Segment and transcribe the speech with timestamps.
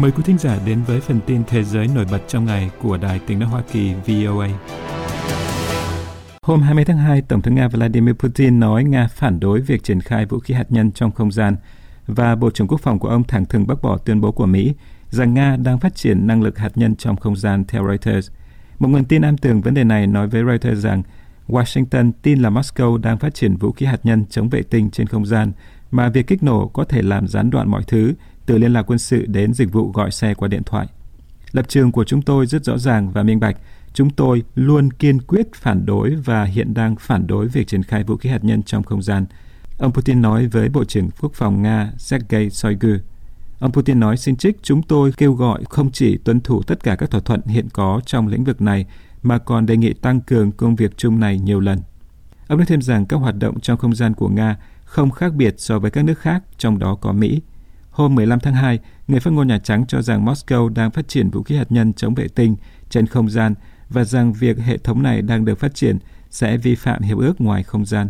[0.00, 2.96] Mời quý thính giả đến với phần tin thế giới nổi bật trong ngày của
[2.96, 4.48] Đài tiếng nói Hoa Kỳ VOA.
[6.42, 10.00] Hôm 20 tháng 2, Tổng thống Nga Vladimir Putin nói Nga phản đối việc triển
[10.00, 11.56] khai vũ khí hạt nhân trong không gian
[12.06, 14.74] và Bộ trưởng Quốc phòng của ông thẳng thừng bác bỏ tuyên bố của Mỹ
[15.10, 18.30] rằng Nga đang phát triển năng lực hạt nhân trong không gian theo Reuters.
[18.78, 21.02] Một nguồn tin am tường vấn đề này nói với Reuters rằng
[21.48, 25.06] Washington tin là Moscow đang phát triển vũ khí hạt nhân chống vệ tinh trên
[25.06, 25.52] không gian
[25.90, 28.12] mà việc kích nổ có thể làm gián đoạn mọi thứ
[28.46, 30.86] từ liên lạc quân sự đến dịch vụ gọi xe qua điện thoại.
[31.52, 33.56] Lập trường của chúng tôi rất rõ ràng và minh bạch.
[33.92, 38.04] Chúng tôi luôn kiên quyết phản đối và hiện đang phản đối việc triển khai
[38.04, 39.26] vũ khí hạt nhân trong không gian.
[39.78, 42.96] Ông Putin nói với Bộ trưởng Quốc phòng Nga Sergei Shoigu.
[43.58, 46.96] Ông Putin nói xin trích chúng tôi kêu gọi không chỉ tuân thủ tất cả
[46.96, 48.86] các thỏa thuận hiện có trong lĩnh vực này
[49.22, 51.78] mà còn đề nghị tăng cường công việc chung này nhiều lần.
[52.48, 55.54] Ông nói thêm rằng các hoạt động trong không gian của Nga không khác biệt
[55.58, 57.40] so với các nước khác, trong đó có Mỹ.
[57.96, 58.78] Hôm 15 tháng 2,
[59.08, 61.92] người phát ngôn Nhà Trắng cho rằng Moscow đang phát triển vũ khí hạt nhân
[61.92, 62.56] chống vệ tinh
[62.90, 63.54] trên không gian
[63.88, 65.98] và rằng việc hệ thống này đang được phát triển
[66.30, 68.08] sẽ vi phạm hiệp ước ngoài không gian.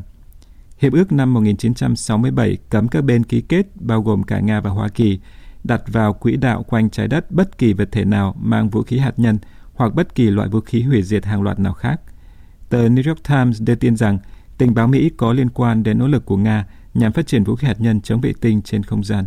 [0.79, 4.89] Hiệp ước năm 1967 cấm các bên ký kết, bao gồm cả Nga và Hoa
[4.89, 5.19] Kỳ,
[5.65, 8.99] đặt vào quỹ đạo quanh trái đất bất kỳ vật thể nào mang vũ khí
[8.99, 9.39] hạt nhân
[9.75, 12.01] hoặc bất kỳ loại vũ khí hủy diệt hàng loạt nào khác.
[12.69, 14.19] Tờ New York Times đưa tin rằng
[14.59, 17.57] tình báo Mỹ có liên quan đến nỗ lực của Nga nhằm phát triển vũ
[17.57, 19.25] khí hạt nhân chống vệ tinh trên không gian.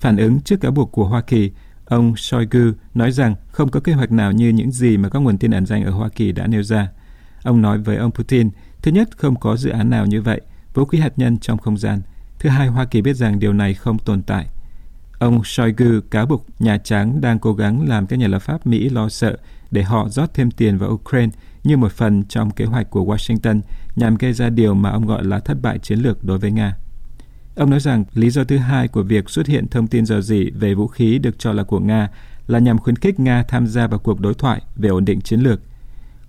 [0.00, 1.50] Phản ứng trước cáo buộc của Hoa Kỳ,
[1.84, 5.38] ông Shoigu nói rằng không có kế hoạch nào như những gì mà các nguồn
[5.38, 6.88] tin ẩn danh ở Hoa Kỳ đã nêu ra.
[7.42, 8.50] Ông nói với ông Putin,
[8.82, 10.40] thứ nhất, không có dự án nào như vậy,
[10.74, 12.00] vũ khí hạt nhân trong không gian.
[12.38, 14.46] Thứ hai, Hoa Kỳ biết rằng điều này không tồn tại.
[15.18, 18.88] Ông Shoigu cáo buộc Nhà Trắng đang cố gắng làm các nhà lập pháp Mỹ
[18.88, 19.36] lo sợ
[19.70, 21.32] để họ rót thêm tiền vào Ukraine
[21.64, 23.60] như một phần trong kế hoạch của Washington
[23.96, 26.76] nhằm gây ra điều mà ông gọi là thất bại chiến lược đối với Nga.
[27.58, 30.50] Ông nói rằng lý do thứ hai của việc xuất hiện thông tin dò dỉ
[30.50, 32.08] về vũ khí được cho là của Nga
[32.46, 35.40] là nhằm khuyến khích Nga tham gia vào cuộc đối thoại về ổn định chiến
[35.40, 35.60] lược.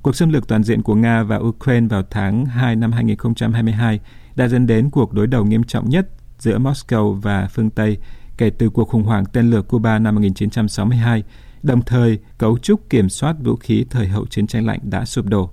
[0.01, 3.99] Cuộc xâm lược toàn diện của Nga và Ukraine vào tháng 2 năm 2022
[4.35, 6.09] đã dẫn đến cuộc đối đầu nghiêm trọng nhất
[6.39, 7.97] giữa Moscow và phương Tây
[8.37, 11.23] kể từ cuộc khủng hoảng tên lửa Cuba năm 1962,
[11.63, 15.25] đồng thời cấu trúc kiểm soát vũ khí thời hậu chiến tranh lạnh đã sụp
[15.25, 15.49] đổ.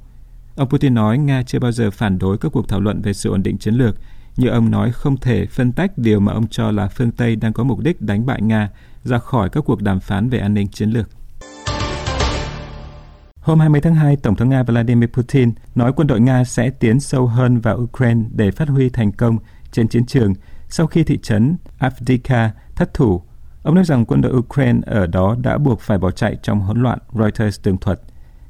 [0.56, 3.30] Ông Putin nói Nga chưa bao giờ phản đối các cuộc thảo luận về sự
[3.30, 3.96] ổn định chiến lược,
[4.36, 7.52] như ông nói không thể phân tách điều mà ông cho là phương Tây đang
[7.52, 8.70] có mục đích đánh bại Nga
[9.04, 11.08] ra khỏi các cuộc đàm phán về an ninh chiến lược.
[13.40, 17.00] Hôm 20 tháng 2, Tổng thống Nga Vladimir Putin nói quân đội Nga sẽ tiến
[17.00, 19.38] sâu hơn vào Ukraine để phát huy thành công
[19.72, 20.34] trên chiến trường
[20.68, 23.22] sau khi thị trấn Avdiivka thất thủ.
[23.62, 26.82] Ông nói rằng quân đội Ukraine ở đó đã buộc phải bỏ chạy trong hỗn
[26.82, 28.00] loạn, Reuters tường thuật.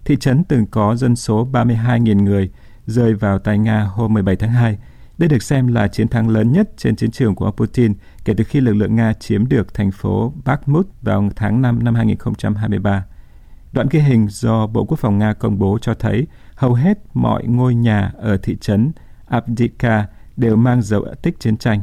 [0.05, 2.51] Thị trấn từng có dân số 32.000 người,
[2.87, 4.79] rơi vào tay Nga hôm 17 tháng 2.
[5.19, 7.95] Đây được xem là chiến thắng lớn nhất trên chiến trường của ông Putin
[8.25, 11.95] kể từ khi lực lượng Nga chiếm được thành phố Bakhmut vào tháng 5 năm
[11.95, 13.05] 2023.
[13.73, 17.45] Đoạn ghi hình do Bộ Quốc phòng Nga công bố cho thấy hầu hết mọi
[17.47, 18.93] ngôi nhà ở thị trấn
[19.29, 20.07] Avdiivka
[20.37, 21.83] đều mang dấu tích chiến tranh.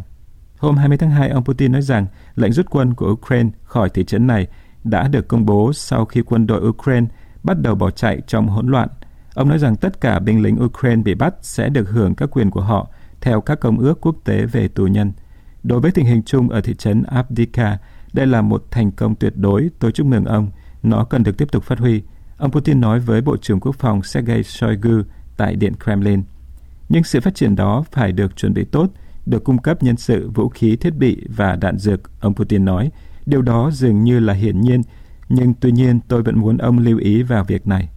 [0.57, 2.05] Hôm 20 tháng 2, ông Putin nói rằng
[2.35, 4.47] lệnh rút quân của Ukraine khỏi thị trấn này
[4.83, 7.07] đã được công bố sau khi quân đội Ukraine
[7.43, 8.89] bắt đầu bỏ chạy trong hỗn loạn.
[9.33, 12.51] Ông nói rằng tất cả binh lính Ukraine bị bắt sẽ được hưởng các quyền
[12.51, 12.89] của họ
[13.23, 15.11] theo các công ước quốc tế về tù nhân.
[15.63, 17.78] Đối với tình hình chung ở thị trấn Abdika,
[18.13, 20.51] đây là một thành công tuyệt đối, tôi chúc mừng ông.
[20.84, 22.01] Nó cần được tiếp tục phát huy.
[22.38, 25.01] Ông Putin nói với Bộ trưởng Quốc phòng Sergei Shoigu
[25.38, 26.23] tại Điện Kremlin.
[26.89, 28.89] Nhưng sự phát triển đó phải được chuẩn bị tốt,
[29.25, 32.91] được cung cấp nhân sự, vũ khí, thiết bị và đạn dược, ông Putin nói.
[33.25, 34.81] Điều đó dường như là hiển nhiên,
[35.29, 37.90] nhưng tuy nhiên tôi vẫn muốn ông lưu ý vào việc này.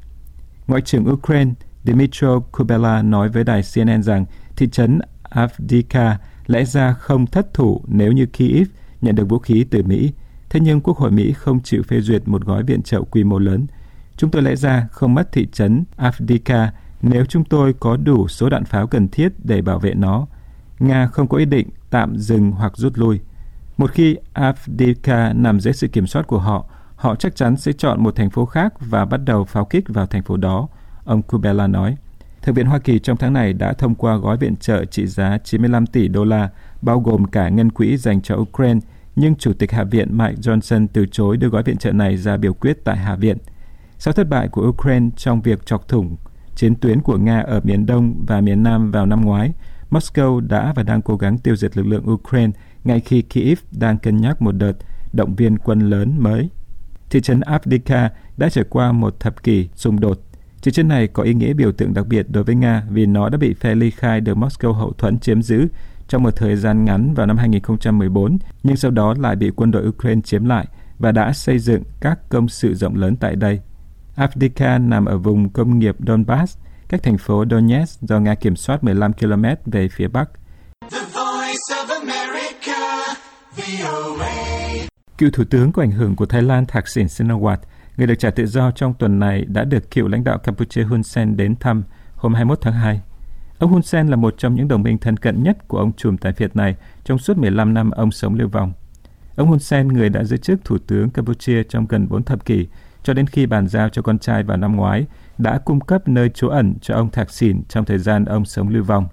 [0.67, 1.53] Ngoại trưởng Ukraine
[1.85, 4.25] Dmitry Kubela nói với đài CNN rằng
[4.57, 4.99] thị trấn
[5.37, 8.69] Avdika lẽ ra không thất thủ nếu như Kyiv
[9.01, 10.13] nhận được vũ khí từ Mỹ.
[10.51, 13.39] Thế nhưng Quốc hội Mỹ không chịu phê duyệt một gói viện trợ quy mô
[13.39, 13.67] lớn.
[14.17, 18.49] Chúng tôi lẽ ra không mất thị trấn Avdika nếu chúng tôi có đủ số
[18.49, 20.27] đạn pháo cần thiết để bảo vệ nó.
[20.79, 23.21] Nga không có ý định tạm dừng hoặc rút lui.
[23.77, 26.67] Một khi Avdika nằm dưới sự kiểm soát của họ,
[26.97, 30.07] họ chắc chắn sẽ chọn một thành phố khác và bắt đầu pháo kích vào
[30.07, 30.69] thành phố đó,
[31.05, 31.97] ông Kubela nói.
[32.47, 35.39] Thượng viện Hoa Kỳ trong tháng này đã thông qua gói viện trợ trị giá
[35.45, 36.49] 95 tỷ đô la,
[36.83, 38.81] bao gồm cả ngân quỹ dành cho Ukraine,
[39.17, 42.37] nhưng Chủ tịch Hạ viện Mike Johnson từ chối đưa gói viện trợ này ra
[42.37, 43.39] biểu quyết tại Hạ viện.
[43.99, 46.17] Sau thất bại của Ukraine trong việc chọc thủng
[46.55, 49.53] chiến tuyến của Nga ở miền Đông và miền Nam vào năm ngoái,
[49.91, 52.53] Moscow đã và đang cố gắng tiêu diệt lực lượng Ukraine
[52.85, 54.75] ngay khi Kyiv đang cân nhắc một đợt
[55.13, 56.51] động viên quân lớn mới.
[57.11, 60.26] Thị trấn Avdiivka đã trải qua một thập kỷ xung đột.
[60.67, 63.29] Thị trấn này có ý nghĩa biểu tượng đặc biệt đối với Nga vì nó
[63.29, 65.67] đã bị phe ly khai được Moscow hậu thuẫn chiếm giữ
[66.09, 69.89] trong một thời gian ngắn vào năm 2014, nhưng sau đó lại bị quân đội
[69.89, 70.67] Ukraine chiếm lại
[70.99, 73.61] và đã xây dựng các công sự rộng lớn tại đây.
[74.17, 76.59] Avdivka nằm ở vùng công nghiệp Donbass,
[76.89, 80.31] cách thành phố Donetsk do Nga kiểm soát 15 km về phía bắc.
[85.19, 87.57] Cựu thủ tướng có ảnh hưởng của Thái Lan Thaksin Shinawatra,
[87.97, 91.03] người được trả tự do trong tuần này đã được cựu lãnh đạo Campuchia Hun
[91.03, 91.83] Sen đến thăm
[92.15, 93.01] hôm 21 tháng 2.
[93.59, 96.17] Ông Hun Sen là một trong những đồng minh thân cận nhất của ông trùm
[96.17, 98.73] tài phiệt này trong suốt 15 năm ông sống lưu vong.
[99.37, 102.67] Ông Hun Sen, người đã giữ chức thủ tướng Campuchia trong gần 4 thập kỷ,
[103.03, 105.07] cho đến khi bàn giao cho con trai vào năm ngoái,
[105.39, 108.69] đã cung cấp nơi trú ẩn cho ông Thạc Sìn trong thời gian ông sống
[108.69, 109.09] lưu vong.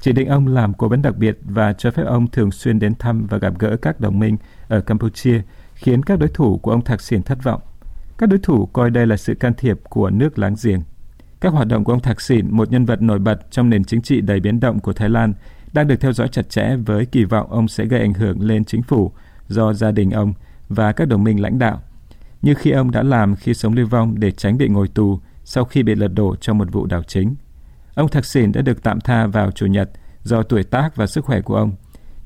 [0.00, 2.94] Chỉ định ông làm cố vấn đặc biệt và cho phép ông thường xuyên đến
[2.94, 4.36] thăm và gặp gỡ các đồng minh
[4.68, 5.42] ở Campuchia,
[5.74, 7.60] khiến các đối thủ của ông Thạc Sìn thất vọng.
[8.20, 10.80] Các đối thủ coi đây là sự can thiệp của nước láng giềng.
[11.40, 14.02] Các hoạt động của ông Thạc Sỉn, một nhân vật nổi bật trong nền chính
[14.02, 15.34] trị đầy biến động của Thái Lan,
[15.72, 18.64] đang được theo dõi chặt chẽ với kỳ vọng ông sẽ gây ảnh hưởng lên
[18.64, 19.12] chính phủ
[19.48, 20.34] do gia đình ông
[20.68, 21.82] và các đồng minh lãnh đạo,
[22.42, 25.64] như khi ông đã làm khi sống lưu vong để tránh bị ngồi tù sau
[25.64, 27.34] khi bị lật đổ trong một vụ đảo chính.
[27.94, 29.90] Ông Thạc Sỉn đã được tạm tha vào Chủ nhật
[30.22, 31.72] do tuổi tác và sức khỏe của ông.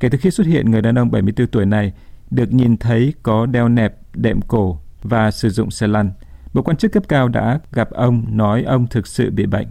[0.00, 1.92] Kể từ khi xuất hiện, người đàn ông 74 tuổi này
[2.30, 6.12] được nhìn thấy có đeo nẹp, đệm cổ và sử dụng xe lăn.
[6.52, 9.66] Một quan chức cấp cao đã gặp ông nói ông thực sự bị bệnh.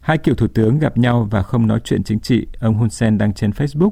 [0.00, 3.18] Hai cựu thủ tướng gặp nhau và không nói chuyện chính trị, ông Hun Sen
[3.18, 3.90] đăng trên Facebook,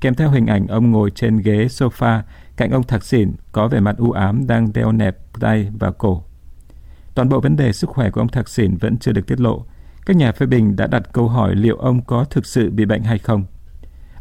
[0.00, 2.22] kèm theo hình ảnh ông ngồi trên ghế sofa
[2.56, 6.22] cạnh ông Thạc Sỉn có vẻ mặt u ám đang đeo nẹp tay và cổ.
[7.14, 9.66] Toàn bộ vấn đề sức khỏe của ông Thạc Sỉn vẫn chưa được tiết lộ.
[10.06, 13.02] Các nhà phê bình đã đặt câu hỏi liệu ông có thực sự bị bệnh
[13.02, 13.44] hay không.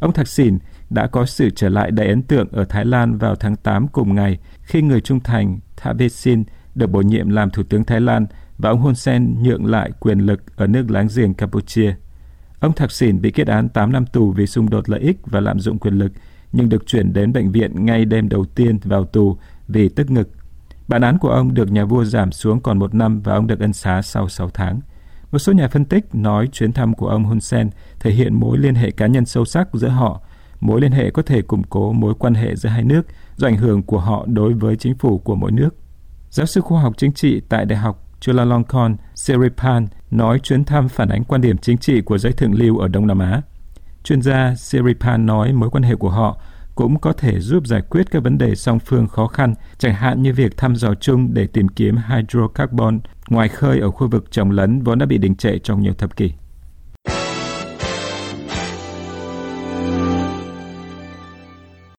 [0.02, 0.58] Ông Thạc Sìn
[0.90, 4.16] đã có sự trở lại đầy ấn tượng ở Thái Lan vào tháng 8 cùng
[4.16, 6.44] ngày khi người trung thành Thavisin
[6.76, 8.26] được bổ nhiệm làm Thủ tướng Thái Lan
[8.58, 11.96] và ông Hun Sen nhượng lại quyền lực ở nước láng giềng Campuchia.
[12.60, 15.40] Ông Thạc Sìn bị kết án 8 năm tù vì xung đột lợi ích và
[15.40, 16.12] lạm dụng quyền lực,
[16.52, 19.38] nhưng được chuyển đến bệnh viện ngay đêm đầu tiên vào tù
[19.68, 20.30] vì tức ngực.
[20.88, 23.60] Bản án của ông được nhà vua giảm xuống còn một năm và ông được
[23.60, 24.80] ân xá sau 6 tháng.
[25.32, 27.70] Một số nhà phân tích nói chuyến thăm của ông Hun Sen
[28.00, 30.22] thể hiện mối liên hệ cá nhân sâu sắc giữa họ.
[30.60, 33.02] Mối liên hệ có thể củng cố mối quan hệ giữa hai nước,
[33.36, 35.70] do ảnh hưởng của họ đối với chính phủ của mỗi nước.
[36.30, 41.10] Giáo sư khoa học chính trị tại Đại học Chulalongkorn Siripan nói chuyến thăm phản
[41.10, 43.42] ánh quan điểm chính trị của giới thượng lưu ở Đông Nam Á.
[44.04, 46.42] Chuyên gia Siripan nói mối quan hệ của họ
[46.82, 50.22] cũng có thể giúp giải quyết các vấn đề song phương khó khăn, chẳng hạn
[50.22, 53.00] như việc thăm dò chung để tìm kiếm hydrocarbon
[53.30, 56.16] ngoài khơi ở khu vực trồng lấn vốn đã bị đình trệ trong nhiều thập
[56.16, 56.34] kỷ.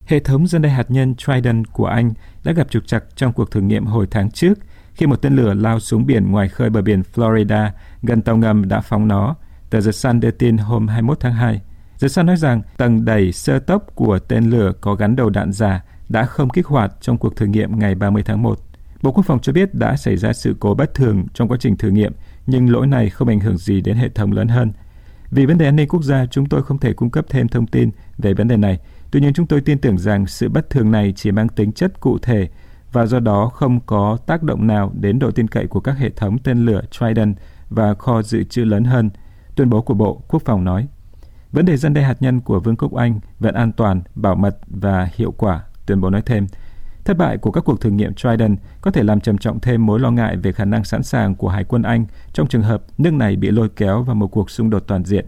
[0.07, 2.13] Hệ thống dân đe hạt nhân Trident của Anh
[2.45, 4.59] đã gặp trục trặc trong cuộc thử nghiệm hồi tháng trước
[4.95, 7.71] khi một tên lửa lao xuống biển ngoài khơi bờ biển Florida
[8.03, 9.35] gần tàu ngầm đã phóng nó,
[9.71, 11.61] tờ The Sun đưa tin hôm 21 tháng 2.
[12.03, 15.53] Giới sao nói rằng tầng đẩy sơ tốc của tên lửa có gắn đầu đạn
[15.53, 18.59] giả đã không kích hoạt trong cuộc thử nghiệm ngày 30 tháng 1.
[19.03, 21.77] Bộ Quốc phòng cho biết đã xảy ra sự cố bất thường trong quá trình
[21.77, 22.13] thử nghiệm,
[22.47, 24.73] nhưng lỗi này không ảnh hưởng gì đến hệ thống lớn hơn.
[25.31, 27.67] Vì vấn đề an ninh quốc gia, chúng tôi không thể cung cấp thêm thông
[27.67, 28.79] tin về vấn đề này.
[29.11, 32.01] Tuy nhiên, chúng tôi tin tưởng rằng sự bất thường này chỉ mang tính chất
[32.01, 32.49] cụ thể
[32.93, 36.11] và do đó không có tác động nào đến độ tin cậy của các hệ
[36.11, 37.37] thống tên lửa Trident
[37.71, 39.11] và kho dự trữ lớn hơn,
[39.55, 40.87] tuyên bố của Bộ Quốc phòng nói.
[41.53, 44.59] Vấn đề dân đe hạt nhân của Vương quốc Anh vẫn an toàn, bảo mật
[44.67, 46.47] và hiệu quả, tuyên bố nói thêm.
[47.05, 50.01] Thất bại của các cuộc thử nghiệm Trident có thể làm trầm trọng thêm mối
[50.01, 53.13] lo ngại về khả năng sẵn sàng của Hải quân Anh trong trường hợp nước
[53.13, 55.27] này bị lôi kéo vào một cuộc xung đột toàn diện.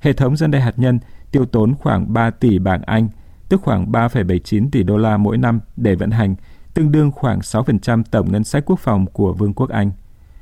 [0.00, 0.98] Hệ thống dân đe hạt nhân
[1.30, 3.08] tiêu tốn khoảng 3 tỷ bảng Anh,
[3.48, 6.34] tức khoảng 3,79 tỷ đô la mỗi năm để vận hành,
[6.74, 9.90] tương đương khoảng 6% tổng ngân sách quốc phòng của Vương quốc Anh.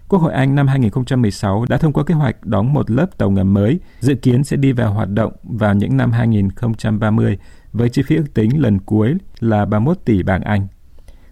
[0.08, 3.54] Quốc hội Anh năm 2016 đã thông qua kế hoạch đóng một lớp tàu ngầm
[3.54, 7.38] mới, dự kiến sẽ đi vào hoạt động vào những năm 2030
[7.72, 10.66] với chi phí ước tính lần cuối là 31 tỷ bảng Anh.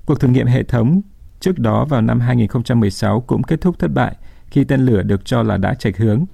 [0.06, 1.00] Cuộc thử nghiệm hệ thống
[1.40, 4.16] trước đó vào năm 2016 cũng kết thúc thất bại
[4.46, 6.24] khi tên lửa được cho là đã chệch hướng.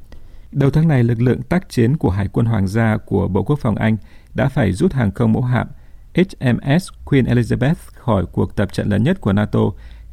[0.53, 3.59] Đầu tháng này, lực lượng tác chiến của Hải quân Hoàng gia của Bộ Quốc
[3.59, 3.97] phòng Anh
[4.35, 5.69] đã phải rút hàng không mẫu hạm
[6.15, 9.61] HMS Queen Elizabeth khỏi cuộc tập trận lớn nhất của NATO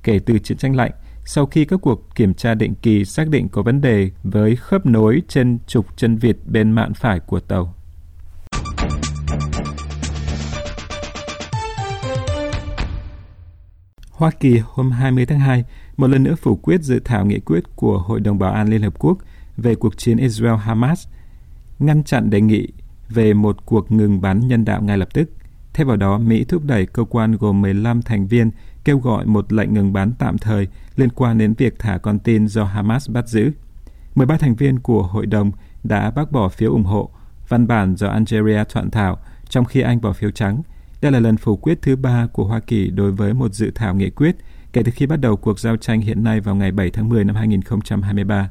[0.03, 0.91] kể từ chiến tranh lạnh
[1.29, 4.85] sau khi các cuộc kiểm tra định kỳ xác định có vấn đề với khớp
[4.85, 7.75] nối trên trục chân vịt bên mạn phải của tàu.
[14.11, 15.63] Hoa Kỳ hôm 20 tháng 2
[15.97, 18.81] một lần nữa phủ quyết dự thảo nghị quyết của Hội đồng Bảo an Liên
[18.81, 19.17] Hợp Quốc
[19.57, 21.07] về cuộc chiến Israel-Hamas,
[21.79, 22.67] ngăn chặn đề nghị
[23.09, 25.29] về một cuộc ngừng bắn nhân đạo ngay lập tức.
[25.77, 28.51] Thay vào đó, Mỹ thúc đẩy cơ quan gồm 15 thành viên
[28.83, 32.47] kêu gọi một lệnh ngừng bắn tạm thời liên quan đến việc thả con tin
[32.47, 33.51] do Hamas bắt giữ.
[34.15, 35.51] 13 thành viên của hội đồng
[35.83, 37.09] đã bác bỏ phiếu ủng hộ
[37.47, 39.17] văn bản do Algeria soạn thảo,
[39.49, 40.61] trong khi Anh bỏ phiếu trắng.
[41.01, 43.95] Đây là lần phủ quyết thứ ba của Hoa Kỳ đối với một dự thảo
[43.95, 44.35] nghị quyết
[44.73, 47.23] kể từ khi bắt đầu cuộc giao tranh hiện nay vào ngày 7 tháng 10
[47.23, 48.49] năm 2023.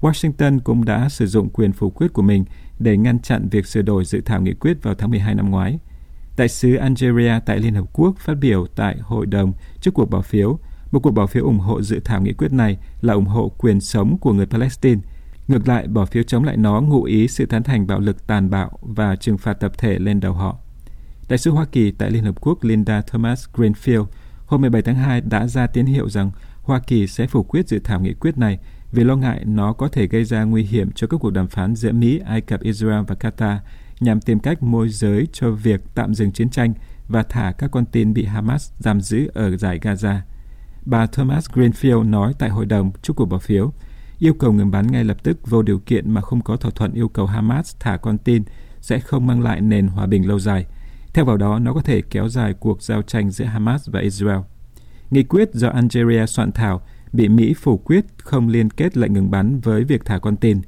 [0.00, 2.44] Washington cũng đã sử dụng quyền phủ quyết của mình
[2.78, 5.78] để ngăn chặn việc sửa đổi dự thảo nghị quyết vào tháng 12 năm ngoái.
[6.38, 10.20] Đại sứ Algeria tại Liên Hợp Quốc phát biểu tại hội đồng trước cuộc bỏ
[10.20, 10.58] phiếu.
[10.90, 13.80] Một cuộc bỏ phiếu ủng hộ dự thảo nghị quyết này là ủng hộ quyền
[13.80, 15.00] sống của người Palestine.
[15.48, 18.50] Ngược lại, bỏ phiếu chống lại nó ngụ ý sự tán thành bạo lực tàn
[18.50, 20.56] bạo và trừng phạt tập thể lên đầu họ.
[21.28, 24.04] Đại sứ Hoa Kỳ tại Liên Hợp Quốc Linda Thomas Greenfield
[24.46, 26.30] hôm 17 tháng 2 đã ra tín hiệu rằng
[26.62, 28.58] Hoa Kỳ sẽ phủ quyết dự thảo nghị quyết này
[28.92, 31.74] vì lo ngại nó có thể gây ra nguy hiểm cho các cuộc đàm phán
[31.74, 33.56] giữa Mỹ, Ai Cập, Israel và Qatar
[34.00, 36.74] nhằm tìm cách môi giới cho việc tạm dừng chiến tranh
[37.08, 40.16] và thả các con tin bị Hamas giam giữ ở giải Gaza.
[40.84, 43.72] Bà Thomas Greenfield nói tại hội đồng trước cuộc bỏ phiếu,
[44.18, 46.92] yêu cầu ngừng bắn ngay lập tức vô điều kiện mà không có thỏa thuận
[46.92, 48.42] yêu cầu Hamas thả con tin
[48.80, 50.66] sẽ không mang lại nền hòa bình lâu dài.
[51.14, 54.38] Theo vào đó, nó có thể kéo dài cuộc giao tranh giữa Hamas và Israel.
[55.10, 59.30] Nghị quyết do Algeria soạn thảo bị Mỹ phủ quyết không liên kết lệnh ngừng
[59.30, 60.60] bắn với việc thả con tin.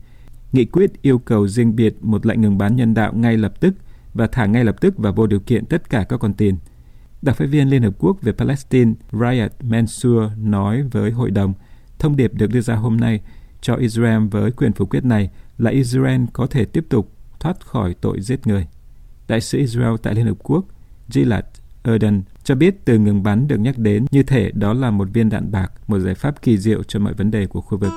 [0.52, 3.74] Nghị quyết yêu cầu riêng biệt một lệnh ngừng bắn nhân đạo ngay lập tức
[4.14, 6.56] và thả ngay lập tức và vô điều kiện tất cả các con tin.
[7.22, 11.54] Đặc phái viên Liên Hợp Quốc về Palestine Riyad Mansour nói với hội đồng,
[11.98, 13.20] thông điệp được đưa ra hôm nay
[13.60, 17.94] cho Israel với quyền phủ quyết này là Israel có thể tiếp tục thoát khỏi
[18.00, 18.66] tội giết người.
[19.28, 20.64] Đại sứ Israel tại Liên Hợp Quốc
[21.08, 21.44] Gilad
[21.82, 25.28] Erdan cho biết từ ngừng bắn được nhắc đến như thể đó là một viên
[25.28, 27.92] đạn bạc, một giải pháp kỳ diệu cho mọi vấn đề của khu vực.